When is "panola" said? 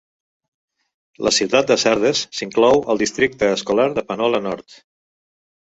4.11-4.45